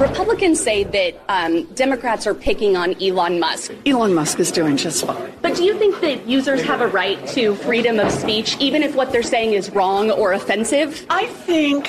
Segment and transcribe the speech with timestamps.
[0.00, 3.72] Republicans say that um, Democrats are picking on Elon Musk.
[3.84, 5.32] Elon Musk is doing just fine.
[5.42, 8.94] But do you think that users have a right to freedom of speech, even if
[8.94, 11.04] what they're saying is wrong or offensive?
[11.10, 11.88] I think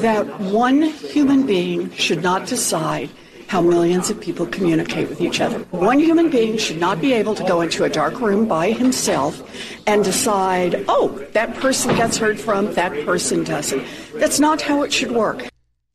[0.00, 3.08] that one human being should not decide
[3.46, 5.60] how millions of people communicate with each other.
[5.70, 9.42] One human being should not be able to go into a dark room by himself
[9.86, 13.86] and decide, oh, that person gets heard from, that person doesn't.
[14.14, 15.47] That's not how it should work.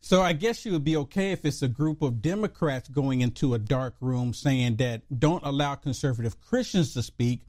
[0.06, 3.54] So I guess you would be okay if it's a group of Democrats going into
[3.54, 7.44] a dark room saying that don't allow conservative Christians to speak,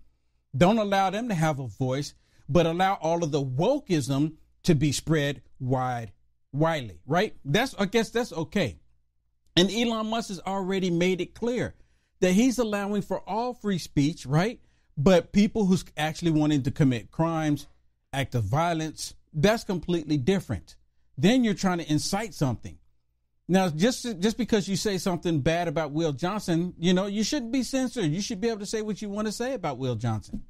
[0.57, 2.15] don't allow them to have a voice,
[2.49, 6.13] but allow all of the wokeism to be spread wide,
[6.53, 7.35] widely, right?
[7.45, 8.79] That's I guess that's okay.
[9.57, 11.75] And Elon Musk has already made it clear
[12.21, 14.61] that he's allowing for all free speech, right?
[14.97, 17.67] But people who's actually wanting to commit crimes,
[18.13, 20.77] act of violence, that's completely different.
[21.17, 22.79] Then you're trying to incite something.
[23.47, 27.53] Now, just just because you say something bad about Will Johnson, you know, you shouldn't
[27.53, 28.07] be censored.
[28.07, 30.43] You should be able to say what you want to say about Will Johnson.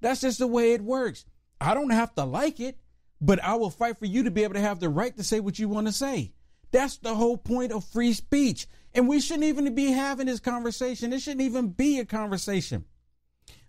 [0.00, 1.24] That's just the way it works.
[1.60, 2.78] I don't have to like it,
[3.20, 5.40] but I will fight for you to be able to have the right to say
[5.40, 6.32] what you want to say.
[6.72, 8.66] That's the whole point of free speech.
[8.94, 11.12] And we shouldn't even be having this conversation.
[11.12, 12.84] It shouldn't even be a conversation.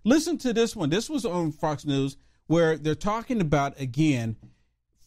[0.04, 0.90] Listen to this one.
[0.90, 2.16] This was on Fox News
[2.46, 4.36] where they're talking about, again,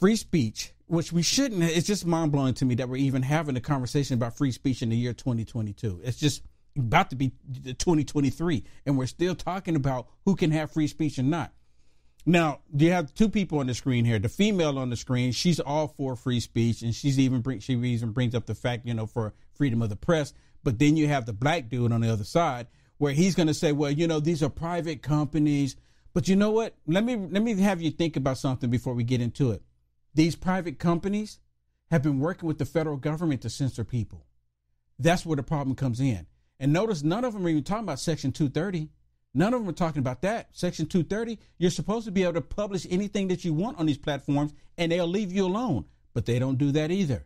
[0.05, 1.63] free speech, which we shouldn't.
[1.63, 4.83] It's just mind blowing to me that we're even having a conversation about free speech
[4.83, 6.01] in the year 2022.
[6.03, 6.43] It's just
[6.77, 7.31] about to be
[7.63, 11.53] 2023, and we're still talking about who can have free speech and not.
[12.23, 14.19] Now, you have two people on the screen here.
[14.19, 17.73] The female on the screen, she's all for free speech, and she's even bring, she
[17.73, 20.33] even brings up the fact, you know, for freedom of the press.
[20.63, 22.67] But then you have the black dude on the other side,
[22.99, 25.75] where he's going to say, well, you know, these are private companies.
[26.13, 26.75] But you know what?
[26.85, 29.63] Let me let me have you think about something before we get into it.
[30.15, 31.39] These private companies
[31.91, 34.25] have been working with the federal government to censor people.
[34.97, 36.25] That's where the problem comes in.
[36.59, 38.89] And notice none of them are even talking about Section 230.
[39.33, 40.47] None of them are talking about that.
[40.53, 43.97] Section 230, you're supposed to be able to publish anything that you want on these
[43.97, 45.85] platforms and they'll leave you alone.
[46.13, 47.25] But they don't do that either.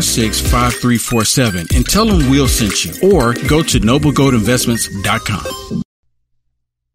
[0.00, 2.92] 646 5347 and tell them we'll send you.
[3.10, 5.82] Or go to noblegoldinvestments.com.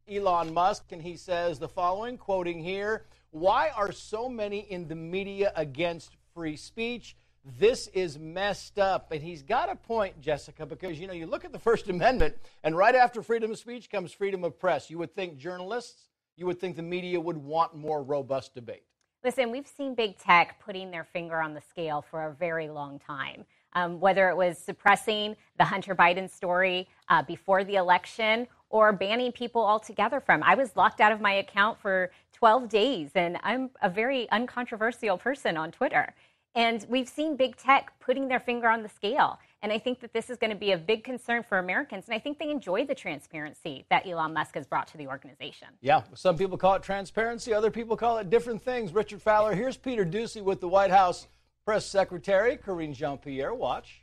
[0.09, 4.95] Elon Musk, and he says the following, quoting here Why are so many in the
[4.95, 7.15] media against free speech?
[7.59, 9.11] This is messed up.
[9.11, 12.35] And he's got a point, Jessica, because you know, you look at the First Amendment,
[12.63, 14.89] and right after freedom of speech comes freedom of press.
[14.89, 18.83] You would think journalists, you would think the media would want more robust debate.
[19.23, 22.99] Listen, we've seen big tech putting their finger on the scale for a very long
[22.99, 23.45] time.
[23.71, 29.31] Um, whether it was suppressing the Hunter Biden story uh, before the election or banning
[29.31, 30.43] people altogether from.
[30.43, 35.17] I was locked out of my account for 12 days, and I'm a very uncontroversial
[35.17, 36.13] person on Twitter.
[36.53, 39.39] And we've seen big tech putting their finger on the scale.
[39.63, 42.05] And I think that this is going to be a big concern for Americans.
[42.07, 45.69] And I think they enjoy the transparency that Elon Musk has brought to the organization.
[45.79, 48.93] Yeah, some people call it transparency, other people call it different things.
[48.93, 51.27] Richard Fowler, here's Peter Doocy with the White House
[51.65, 53.53] Press Secretary, Karine Jean Pierre.
[53.53, 54.01] Watch.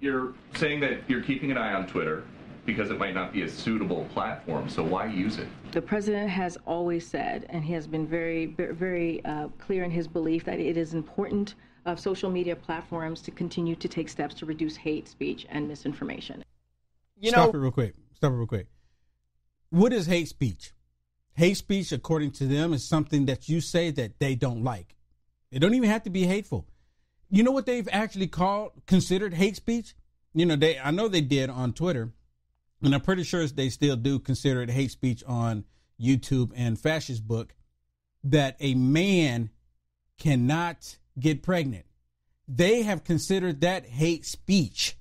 [0.00, 2.22] You're saying that you're keeping an eye on Twitter
[2.66, 4.68] because it might not be a suitable platform.
[4.68, 5.48] So why use it?
[5.72, 10.06] The president has always said, and he has been very, very uh, clear in his
[10.06, 11.54] belief that it is important
[11.86, 16.44] of social media platforms to continue to take steps to reduce hate speech and misinformation.
[17.18, 17.94] You know, Stop it real quick.
[18.14, 18.66] Stop it real quick.
[19.70, 20.72] What is hate speech?
[21.34, 24.96] Hate speech, according to them, is something that you say that they don't like.
[25.50, 26.66] It don't even have to be hateful.
[27.30, 29.94] You know what they've actually called considered hate speech?
[30.34, 32.12] You know, they I know they did on Twitter,
[32.82, 35.64] and I'm pretty sure they still do consider it hate speech on
[36.00, 37.54] YouTube and Fascist Book,
[38.24, 39.50] that a man
[40.18, 41.86] cannot get pregnant.
[42.48, 44.96] They have considered that hate speech.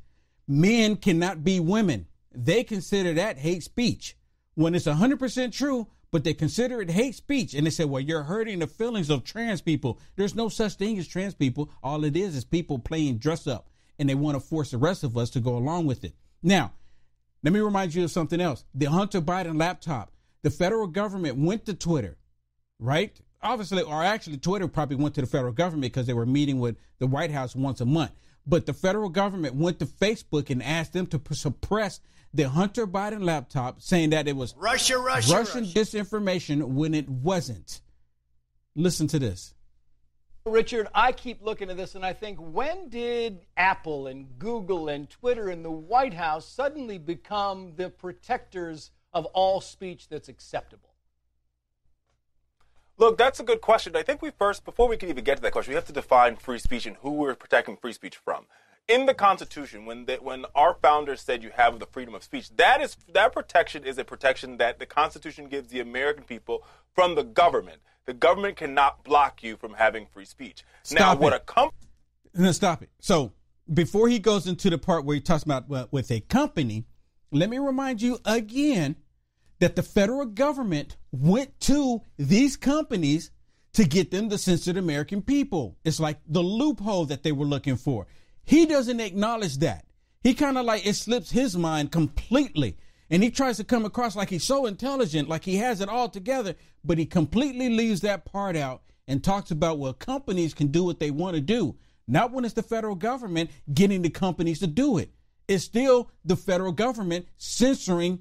[0.47, 2.07] Men cannot be women.
[2.31, 4.15] They consider that hate speech.
[4.55, 7.53] When it's 100% true, but they consider it hate speech.
[7.53, 9.99] And they say, well, you're hurting the feelings of trans people.
[10.15, 11.71] There's no such thing as trans people.
[11.83, 15.03] All it is is people playing dress up, and they want to force the rest
[15.03, 16.13] of us to go along with it.
[16.41, 16.73] Now,
[17.43, 18.65] let me remind you of something else.
[18.73, 20.11] The Hunter Biden laptop,
[20.41, 22.17] the federal government went to Twitter,
[22.79, 23.19] right?
[23.41, 26.77] Obviously, or actually, Twitter probably went to the federal government because they were meeting with
[26.99, 28.11] the White House once a month.
[28.45, 31.99] But the federal government went to Facebook and asked them to suppress
[32.33, 35.79] the Hunter Biden laptop, saying that it was Russia, Russia, Russian Russia.
[35.79, 37.81] disinformation when it wasn't.
[38.75, 39.53] Listen to this.
[40.45, 45.09] Richard, I keep looking at this and I think, when did Apple and Google and
[45.09, 50.88] Twitter and the White House suddenly become the protectors of all speech that's acceptable?
[52.99, 53.95] Look, that's a good question.
[53.95, 55.93] I think we first, before we can even get to that question, we have to
[55.93, 58.45] define free speech and who we're protecting free speech from.
[58.89, 62.49] In the Constitution, when the, when our founders said you have the freedom of speech,
[62.57, 66.63] that is that protection is a protection that the Constitution gives the American people
[66.93, 67.81] from the government.
[68.05, 70.63] The government cannot block you from having free speech.
[70.83, 71.37] Stop now, what it.
[71.37, 71.87] a company
[72.33, 72.89] No, stop it.
[72.99, 73.31] So
[73.73, 76.85] before he goes into the part where he talks about uh, with a company,
[77.31, 78.97] let me remind you again
[79.59, 83.31] that the federal government went to these companies
[83.73, 85.77] to get them to censor the American people.
[85.83, 88.07] It's like the loophole that they were looking for.
[88.43, 89.85] He doesn't acknowledge that.
[90.23, 92.77] He kind of like it slips his mind completely.
[93.09, 96.09] And he tries to come across like he's so intelligent, like he has it all
[96.09, 100.83] together, but he completely leaves that part out and talks about well, companies can do
[100.83, 101.75] what they want to do.
[102.07, 105.11] Not when it's the federal government getting the companies to do it.
[105.47, 108.19] It's still the federal government censoring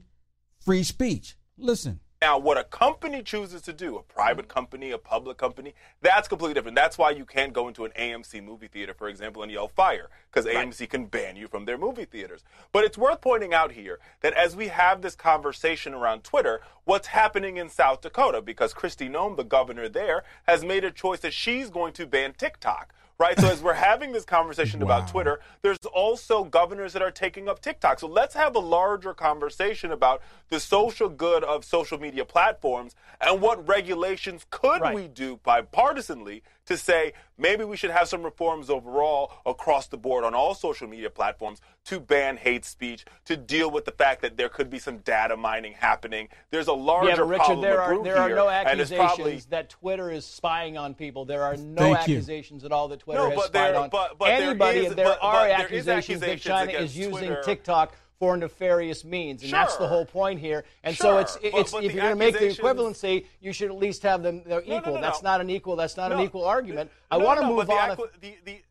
[0.69, 1.35] free speech.
[1.57, 1.99] Listen.
[2.21, 4.53] Now, what a company chooses to do, a private mm-hmm.
[4.53, 5.73] company, a public company,
[6.03, 6.75] that's completely different.
[6.75, 10.11] That's why you can't go into an AMC movie theater, for example, and yell fire,
[10.31, 12.45] because AMC can ban you from their movie theaters.
[12.71, 17.07] But it's worth pointing out here that as we have this conversation around Twitter, what's
[17.07, 21.33] happening in South Dakota, because Kristi Noem, the governor there, has made a choice that
[21.33, 23.39] she's going to ban TikTok right?
[23.41, 27.61] So as we're having this conversation about Twitter, there's also governors that are taking up
[27.61, 27.99] TikTok.
[27.99, 33.41] So let's have a larger conversation about the social good of social media platforms and
[33.41, 34.95] what regulations could Right.
[34.95, 40.23] we do bipartisanly to say maybe we should have some reforms overall across the board
[40.23, 44.37] on all social media platforms to ban hate speech, to deal with the fact that
[44.37, 46.29] there could be some data mining happening.
[46.51, 49.43] There's a larger yeah, but Richard, problem there are there are here, no accusations probably
[49.49, 51.25] that Twitter is spying on people.
[51.25, 52.17] There are no Thank you.
[52.17, 54.81] accusations at all that Twitter No, has but spied there- on but- but there anybody.
[54.81, 57.43] is- and there but- are but there is accusations, that China is using Twitter.
[57.43, 60.65] TikTok for nefarious means, and that's the whole point here.
[60.83, 63.53] And so Sure, it's but- it's but if you're going to make the equivalency, you
[63.53, 64.95] should at least have them they're no, equal.
[64.97, 65.31] no, That's no.
[65.31, 65.77] not an equal.
[65.77, 66.91] That's not an equal argument.
[67.11, 68.09] I No, want to no, move but the on.
[68.21, 68.63] the- the-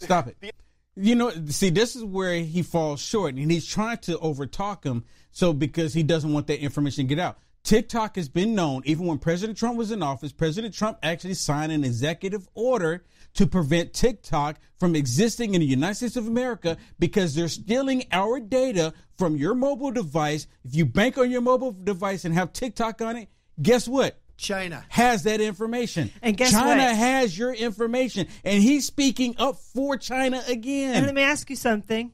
[0.00, 0.54] Stop it.
[0.94, 5.04] You know, see, this is where he falls short, and he's trying to overtalk him.
[5.32, 7.38] So because he doesn't want that information to get out.
[7.64, 11.72] TikTok has been known, even when President Trump was in office, President Trump actually signed
[11.72, 17.34] an executive order to prevent TikTok from existing in the United States of America because
[17.34, 20.46] they're stealing our data from your mobile device.
[20.64, 23.28] If you bank on your mobile device and have TikTok on it,
[23.60, 24.18] guess what?
[24.38, 24.84] China.
[24.88, 26.10] has that information.
[26.22, 26.96] And guess China what?
[26.96, 30.94] has your information, and he's speaking up for China again.
[30.94, 32.12] And let me ask you something.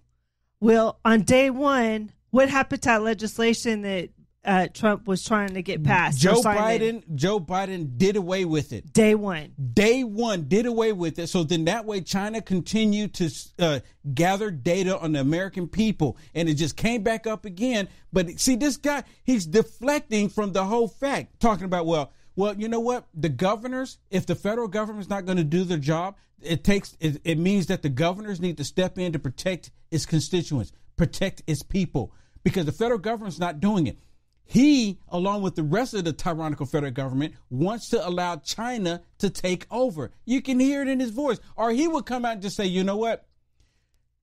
[0.59, 4.09] Will, on day one, what happened to that legislation that
[4.45, 6.21] uh, Trump was trying to get passed?
[6.21, 6.43] Joe?
[6.43, 8.93] Biden, Joe Biden did away with it.
[8.93, 9.53] Day one.
[9.73, 11.29] Day one did away with it.
[11.29, 13.81] So then that way China continued to uh,
[14.13, 17.89] gather data on the American people, and it just came back up again.
[18.13, 22.69] But see, this guy, he's deflecting from the whole fact, talking about well, well, you
[22.69, 23.07] know what?
[23.15, 27.21] The governors, if the federal government's not going to do their job, it takes it,
[27.25, 31.63] it means that the governors need to step in to protect its constituents, protect its
[31.63, 33.99] people, because the federal government's not doing it.
[34.47, 39.31] He, along with the rest of the tyrannical federal government, wants to allow China to
[39.31, 40.11] take over.
[40.25, 41.41] You can hear it in his voice.
[41.57, 43.27] Or he would come out and just say, you know what?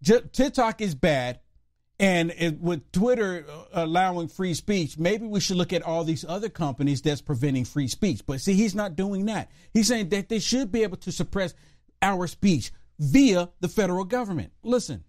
[0.01, 1.39] J- TikTok is bad.
[1.99, 6.25] And it, with Twitter uh, allowing free speech, maybe we should look at all these
[6.27, 8.21] other companies that's preventing free speech.
[8.25, 9.51] But see, he's not doing that.
[9.71, 11.53] He's saying that they should be able to suppress
[12.01, 14.51] our speech via the federal government.
[14.63, 15.03] Listen.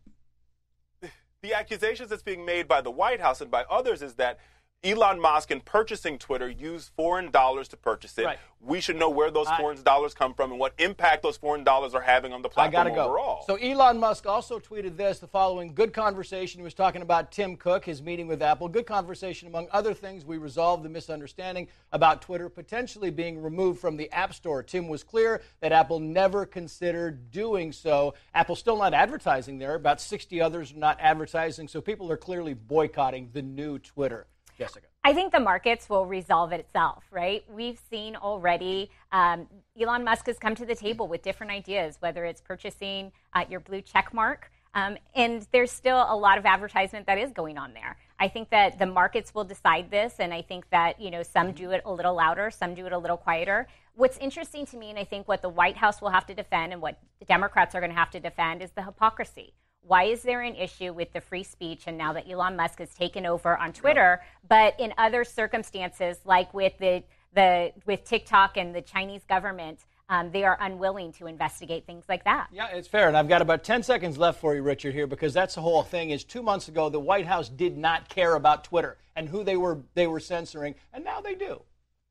[1.42, 4.38] the accusations that's being made by the White House and by others is that
[4.84, 8.24] Elon Musk, in purchasing Twitter, used foreign dollars to purchase it.
[8.24, 8.38] Right.
[8.60, 11.62] We should know where those I- foreign dollars come from and what impact those foreign
[11.62, 13.04] dollars are having on the I platform gotta go.
[13.04, 13.44] overall.
[13.46, 16.58] So Elon Musk also tweeted this: the following good conversation.
[16.58, 18.68] He was talking about Tim Cook, his meeting with Apple.
[18.68, 20.24] Good conversation, among other things.
[20.24, 24.64] We resolved the misunderstanding about Twitter potentially being removed from the App Store.
[24.64, 28.14] Tim was clear that Apple never considered doing so.
[28.34, 29.76] Apple's still not advertising there.
[29.76, 31.68] About 60 others are not advertising.
[31.68, 34.26] So people are clearly boycotting the new Twitter.
[34.58, 34.86] Jessica.
[35.04, 37.44] I think the markets will resolve it itself, right?
[37.50, 39.48] We've seen already um,
[39.80, 43.60] Elon Musk has come to the table with different ideas, whether it's purchasing uh, your
[43.60, 47.74] blue check mark Um, and there's still a lot of advertisement that is going on
[47.74, 47.96] there.
[48.18, 51.52] I think that the markets will decide this, and I think that you know some
[51.52, 53.66] do it a little louder, some do it a little quieter.
[53.94, 56.72] What's interesting to me, and I think what the White House will have to defend,
[56.72, 59.52] and what Democrats are going to have to defend, is the hypocrisy.
[59.84, 61.84] Why is there an issue with the free speech?
[61.86, 66.54] And now that Elon Musk has taken over on Twitter, but in other circumstances, like
[66.54, 67.02] with the
[67.34, 72.24] the with TikTok and the Chinese government, um, they are unwilling to investigate things like
[72.24, 72.48] that.
[72.52, 73.08] Yeah, it's fair.
[73.08, 75.82] And I've got about 10 seconds left for you, Richard, here, because that's the whole
[75.82, 79.42] thing is two months ago, the White House did not care about Twitter and who
[79.42, 81.62] they were, they were censoring, and now they do.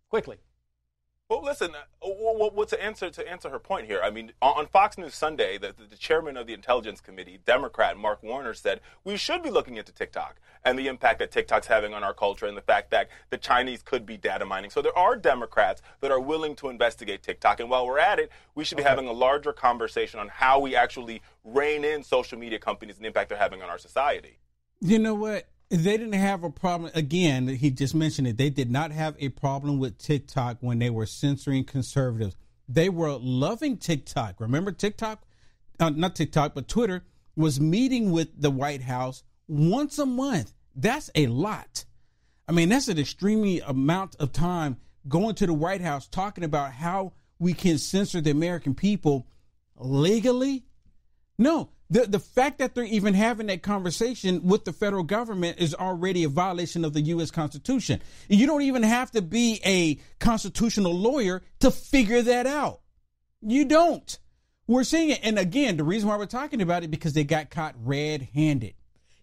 [0.09, 0.37] Quickly.
[1.31, 1.71] Well, listen.
[1.73, 4.01] Uh, what to answer to answer her point here?
[4.03, 8.21] I mean, on Fox News Sunday, the, the, chairman of the Intelligence Committee, Democrat Mark
[8.21, 12.03] Warner, said we should be looking into TikTok and the impact that TikTok's having on
[12.03, 14.71] our culture, and the fact that the Chinese could be data mining.
[14.71, 18.29] So there are Democrats that are willing to investigate TikTok, and while we're at it,
[18.53, 18.89] we should be okay.
[18.89, 23.07] having a larger conversation on how we actually rein in social media companies and the
[23.07, 24.37] impact they're having on our society.
[24.81, 25.47] You know what?
[25.71, 26.91] They didn't have a problem.
[26.93, 28.35] Again, he just mentioned it.
[28.35, 32.35] They did not have a problem with TikTok when they were censoring conservatives.
[32.67, 34.41] They were loving TikTok.
[34.41, 35.23] Remember TikTok?
[35.79, 37.05] Uh, not TikTok, but Twitter
[37.37, 40.53] was meeting with the White House once a month.
[40.75, 41.85] That's a lot.
[42.49, 44.75] I mean, that's an extremely amount of time
[45.07, 49.25] going to the White House talking about how we can censor the American people
[49.77, 50.65] legally.
[51.37, 55.75] No, the the fact that they're even having that conversation with the federal government is
[55.75, 57.29] already a violation of the U.S.
[57.29, 58.01] Constitution.
[58.29, 62.79] You don't even have to be a constitutional lawyer to figure that out.
[63.41, 64.17] You don't.
[64.67, 67.49] We're seeing it, and again, the reason why we're talking about it because they got
[67.49, 68.73] caught red-handed.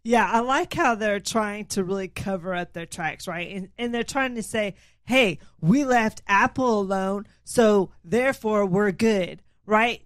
[0.05, 3.51] Yeah, I like how they're trying to really cover up their tracks, right?
[3.51, 9.43] And, and they're trying to say, "Hey, we left Apple alone, so therefore we're good."
[9.65, 10.03] Right?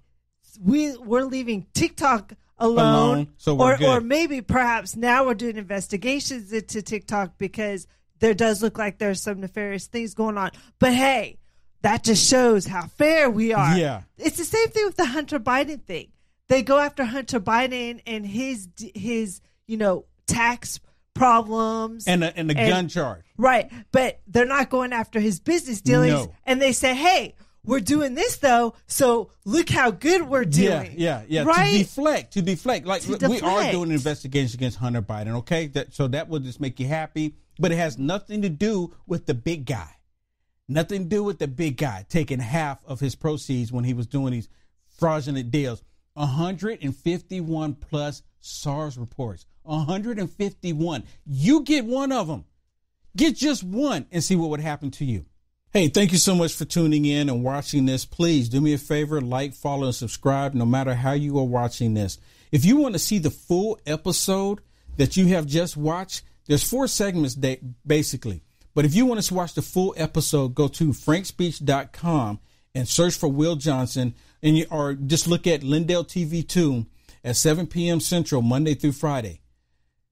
[0.60, 3.88] We we're leaving TikTok alone, alone so or good.
[3.88, 7.86] or maybe perhaps now we're doing investigations into TikTok because
[8.20, 10.50] there does look like there's some nefarious things going on.
[10.78, 11.38] But hey,
[11.82, 13.76] that just shows how fair we are.
[13.76, 16.12] Yeah, it's the same thing with the Hunter Biden thing.
[16.48, 20.80] They go after Hunter Biden and his his you know tax
[21.14, 23.70] problems and a, and the and, gun charge, right?
[23.90, 26.34] But they're not going after his business dealings, no.
[26.44, 30.94] and they say, hey we're doing this though, so look how good we're doing.
[30.96, 31.42] Yeah, yeah, yeah.
[31.44, 31.72] Right?
[31.72, 32.86] To deflect, to deflect.
[32.86, 35.36] Like to we are doing an investigation against Hunter Biden.
[35.38, 38.94] Okay, that so that will just make you happy, but it has nothing to do
[39.06, 39.96] with the big guy.
[40.68, 44.06] Nothing to do with the big guy taking half of his proceeds when he was
[44.06, 44.48] doing these
[44.98, 45.82] fraudulent deals.
[46.14, 49.46] 151 plus SARS reports.
[49.62, 51.04] 151.
[51.26, 52.44] You get one of them.
[53.16, 55.26] Get just one and see what would happen to you.
[55.72, 58.04] Hey, thank you so much for tuning in and watching this.
[58.04, 61.94] Please do me a favor, like, follow, and subscribe no matter how you are watching
[61.94, 62.18] this.
[62.50, 64.60] If you want to see the full episode
[64.98, 68.42] that you have just watched, there's four segments that basically.
[68.74, 72.40] But if you want to watch the full episode, go to frankspeech.com
[72.74, 76.84] and search for Will Johnson and you, or just look at Lindell TV 2
[77.24, 78.00] at 7 p.m.
[78.00, 79.40] Central, Monday through Friday.